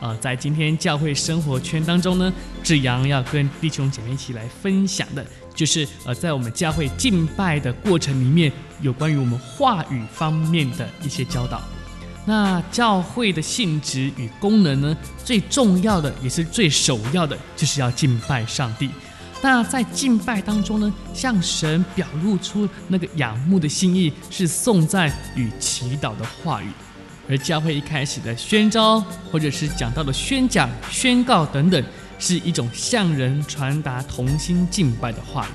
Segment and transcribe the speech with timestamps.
[0.00, 2.32] 呃，在今天教会生活圈当中呢，
[2.62, 8.50] 志扬要跟弟兄姐妹一起来分享的，就是呃，在我们教会敬拜的过程里面，
[8.80, 11.60] 有关于我们话语方面的一些教导。
[12.26, 18.90] 那教会的性质与功能呢，最重要的也是最首要的，就是要敬拜上帝。
[19.42, 26.68] 那在敬拜当中呢，向神表露出那个仰慕的心意，是颂赞与祈祷的话语。
[27.30, 28.98] 而教会一开始的宣召，
[29.30, 31.82] 或者是讲到的宣讲、宣告等等，
[32.18, 35.52] 是一种向人传达同心敬拜的话语。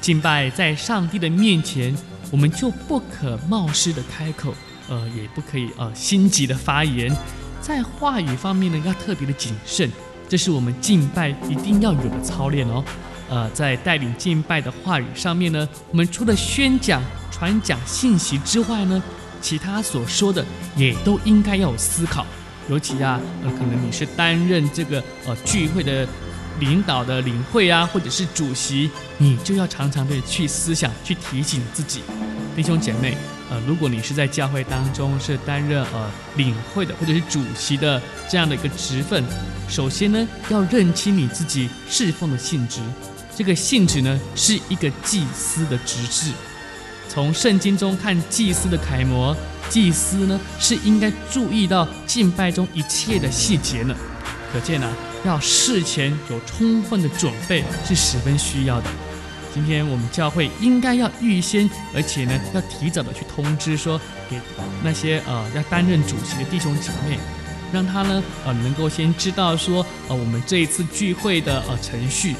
[0.00, 1.94] 敬拜在上帝的面前，
[2.30, 4.54] 我们就不可冒失的开口，
[4.88, 7.14] 呃，也不可以呃心急的发言。
[7.60, 9.90] 在话语方面呢，要特别的谨慎，
[10.28, 12.82] 这是我们敬拜一定要有的操练哦。
[13.28, 17.02] 呃，在带领敬拜的话语上面呢，我们除了宣讲、
[17.32, 19.02] 传讲信息之外呢，
[19.46, 20.44] 其他所说的
[20.74, 22.26] 也都应该要有思考，
[22.68, 26.04] 尤其啊，呃，可能你是担任这个呃聚会的
[26.58, 32.00] 领导的领会啊，或者是主席，你就要常常的去思想，去提醒自己，
[32.56, 33.16] 弟兄姐妹，
[33.48, 39.22] 呃，如果你是在教会当中是担任呃领会的或者是主席的这样的一个职分，
[39.68, 42.80] 首先呢，要认清你自己侍奉的性质，
[43.36, 46.32] 这个性质呢是一个祭司的职事。
[47.08, 49.36] 从圣经中看祭司的楷模，
[49.68, 53.94] 祭司呢是应该注意到敬拜中一切的细节呢。
[54.52, 54.90] 可见呢、
[55.24, 58.88] 要事前有充分的准备是十分需要的。
[59.52, 64.38] 今天我们教会应该要预先，而且呢要提早的去通知说，给
[64.82, 67.18] 那些呃要担任主席的弟兄姐妹，
[67.72, 72.36] 让他呢呃能够先知道说呃我们这一次聚会的呃程序。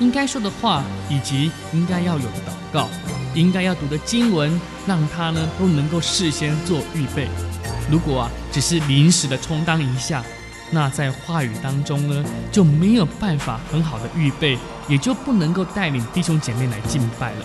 [0.00, 2.88] 应该说的话，以及应该要有的祷告，
[3.34, 7.28] 应该要读的经文，让他呢都能够事先做预备。
[7.90, 10.24] 如果啊只是临时的充当一下，
[10.70, 14.58] 那在话语当中呢就没有办法很好的预备，
[14.88, 17.44] 也就不能够带领弟兄姐妹来敬拜了。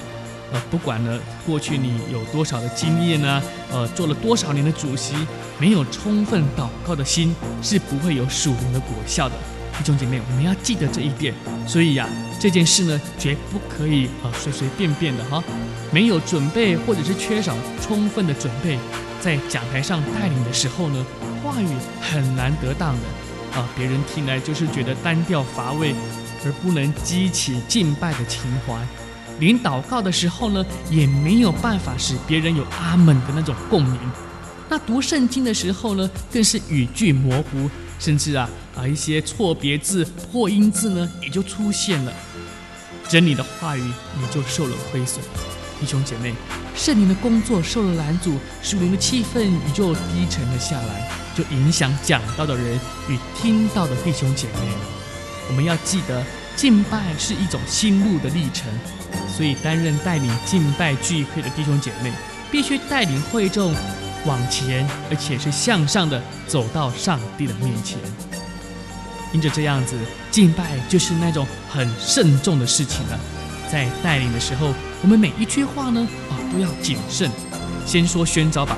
[0.52, 5.14] 呃，不管呢过去你有多少的经验呢，呃，做了多少年的主席，
[5.60, 9.36] 没有充分祷告的心，是不会有属灵的果效的。
[9.80, 11.34] 弟兄姐妹，我们要记得这一点。
[11.66, 12.06] 所以呀、
[12.38, 15.42] 这件事呢，绝不可以啊随随便便的哈，
[15.90, 18.78] 没有准备或者是缺少充分的准备，
[19.22, 21.06] 在讲台上带领的时候呢，
[21.42, 21.68] 话语
[22.02, 25.96] 很难得当的啊，别人听来就是觉得单调乏味，
[26.44, 28.76] 而不能激起敬拜的情怀。
[29.40, 33.98] 连祷告的时候呢，也没有办法使别人有阿门的那种共鸣。
[34.68, 37.70] 那读圣经的时候呢，更是语句模糊。
[38.00, 42.14] 甚至啊啊一些错别字、破音字呢，也就出现了，
[43.08, 45.24] 真理的话语也就受了亏损。
[45.80, 46.34] 弟兄姐妹，
[46.76, 52.78] 圣灵的工作受了拦阻，属灵的气氛也就低沉了下来，就影响讲道的人
[53.08, 54.60] 与听到的弟兄姐妹。
[55.48, 56.22] 我们要记得，
[56.56, 58.66] 敬拜是一种心路的历程，
[59.34, 62.12] 所以担任带领敬拜聚会的弟兄姐妹，
[62.52, 63.74] 必须带领会众。
[64.26, 67.98] 往前，而且是向上的走到上帝的面前。
[69.32, 69.96] 因着这样子，
[70.32, 73.20] 敬拜就是那种很慎重的事情了。
[73.72, 77.30] 在带领的时候，我们每一句话呢，啊，都要谨慎。
[77.86, 78.76] 先说宣召吧，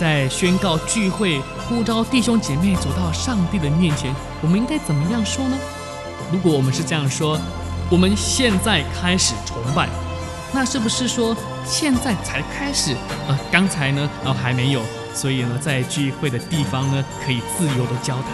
[0.00, 5.58] 在宣告聚会、呼召弟兄姐妹走到上帝的面前，我们应该怎么样说呢？
[6.32, 7.38] 如果我们是这样说，
[7.90, 9.88] 我们现在开始崇拜。
[10.54, 12.94] 那是不是说现在才开始？
[13.26, 14.82] 呃，刚才呢，然后还没有，
[15.14, 18.26] 所以呢，在聚会的地方呢，可以自由的交谈。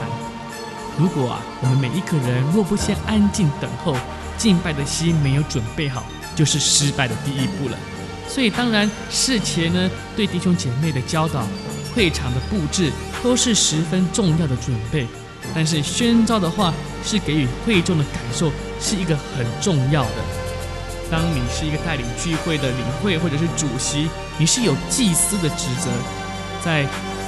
[0.99, 3.97] 如果啊，我们每一个人若不先安静等候，
[4.37, 6.03] 敬拜的心没有准备好，
[6.35, 7.79] 就是失败的第一步了。
[8.29, 11.47] 所以当然事前呢，对弟兄姐妹的教导、
[11.95, 12.93] 会场的布置
[13.23, 15.07] 都是十分重要的准备。
[15.55, 16.75] 但是宣召的话，
[17.05, 18.51] 是给予会众的感受，
[18.81, 20.48] 是一个很重要的。
[21.11, 24.09] 当你是一个带领聚会的领会或者是主席，
[24.39, 25.91] 你是有祭司的职责。
[26.63, 26.87] 在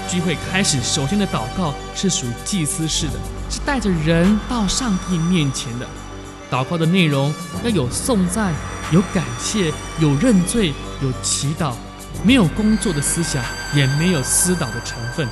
[0.09, 3.15] 聚会开始，首先的祷告是属于祭司式的，
[3.49, 5.87] 是带着人到上帝面前的。
[6.51, 7.33] 祷告的内容
[7.63, 8.53] 要有颂赞、
[8.91, 11.73] 有感谢、有认罪、有祈祷，
[12.25, 13.43] 没有工作的思想，
[13.75, 15.27] 也没有私祷的成分。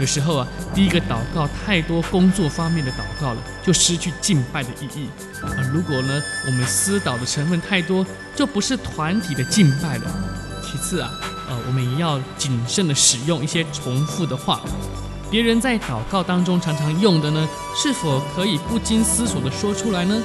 [0.00, 5.08] 有时候啊，第一个祷告太多工作方面的祷告了，就失去敬拜的意义。
[5.42, 8.04] 而如果呢，我们私祷的成分太多，
[8.34, 10.10] 就不是团体的敬拜了。
[10.64, 11.10] 其次啊，
[11.48, 14.60] 呃，我们也要谨慎的使用一些重复的话。
[15.30, 20.16] 别人在祷告当中常常用的呢，是否可以不经思索的说出来呢？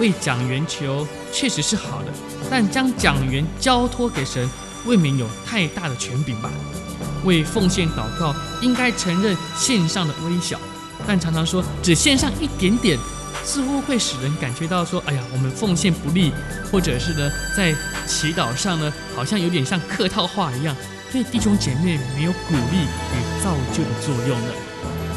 [0.00, 2.08] 为讲员求确实是好的，
[2.50, 4.50] 但将讲员交托给神，
[4.84, 6.50] 未免有太大的权柄吧。
[7.24, 10.58] 为奉献祷告，应该承认献上的微小，
[11.06, 12.98] 但常常说只献上一点点，
[13.42, 16.32] 似乎会使人感觉到说，哎呀，我们奉献不力，
[16.70, 17.74] 或者是呢，在
[18.06, 20.76] 祈祷上呢，好像有点像客套话一样，
[21.12, 24.54] 对弟兄姐妹没有鼓励与造就的作用了。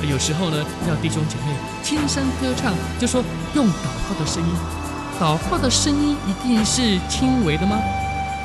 [0.10, 3.24] 有时候呢，要弟兄姐妹轻声歌唱，就说
[3.56, 4.50] 用祷告的声音，
[5.19, 7.80] 祷告的声音一定是轻微的吗？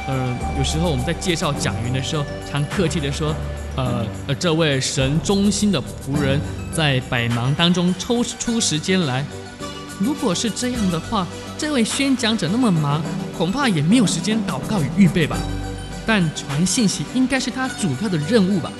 [0.06, 3.34] 呃，有时候我们在介绍讲员的时候，常客气地说，
[3.76, 6.40] 呃呃，这位神忠心的仆人，
[6.74, 9.24] 在百忙当中抽出时间来。
[10.00, 11.26] 如果是这样的话，
[11.56, 13.00] 这位宣讲者那么忙，
[13.38, 15.36] 恐怕也没有时间祷告与预备吧。
[16.04, 18.72] 但传信息应该是他主要的任务吧。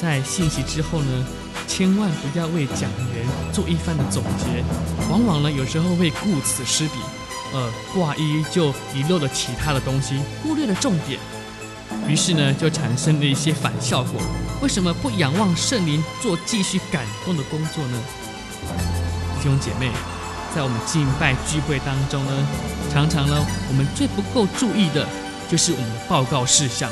[0.00, 1.26] 在信息之后呢，
[1.66, 4.64] 千万不要为讲员做一番的总结，
[5.10, 6.94] 往往呢，有时候会顾此失彼。
[7.52, 11.18] 呃，挂一就遗漏了其他的东西，忽略了重点，
[12.06, 14.20] 于是呢，就产生了一些反效果。
[14.60, 17.98] 为什么不仰望圣灵做继续感动的工作呢？
[19.38, 19.90] 弟兄姐妹，
[20.54, 22.32] 在我们敬拜聚会当中呢，
[22.92, 23.34] 常常呢，
[23.68, 25.06] 我们最不够注意的
[25.48, 26.90] 就是我们的报告事项，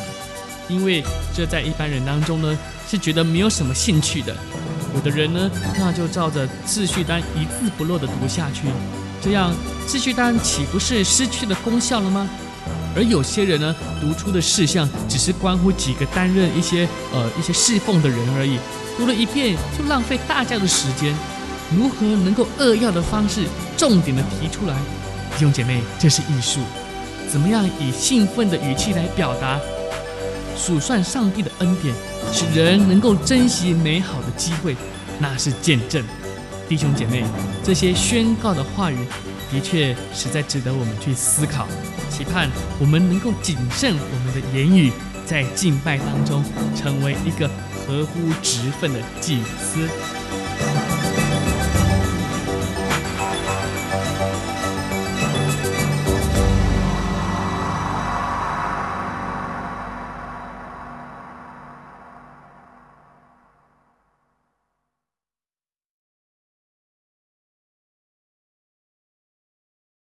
[0.68, 1.04] 因为
[1.34, 2.56] 这在一般人当中呢，
[2.88, 4.34] 是觉得没有什么兴趣的。
[4.94, 8.68] 有的人呢，那就照着秩序单一字不漏的读下去。
[9.26, 9.52] 这样
[9.88, 12.28] 秩序单岂不是失去了功效了吗？
[12.94, 18.56] 而有些人呢，读出的事项只是关乎几个担任一些呃一些侍奉的人而已，
[18.96, 21.12] 读了一遍就浪费大家的时间。
[21.76, 23.46] 如何能够扼要的方式
[23.76, 24.76] 重点的提出来？
[25.32, 26.60] 弟兄姐妹，这是艺术。
[27.28, 29.58] 怎么样以兴奋的语气来表达？
[30.56, 31.92] 数算上帝的恩典，
[32.32, 34.76] 使人能够珍惜美好的机会，
[35.18, 36.04] 那是见证。
[36.68, 37.24] 弟兄姐妹，
[37.62, 38.96] 这些宣告的话语，
[39.50, 41.66] 的确实在值得我们去思考，
[42.10, 44.92] 期盼我们能够谨慎我们的言语，
[45.24, 47.48] 在敬拜当中成为一个
[47.86, 49.88] 合乎职分的祭司。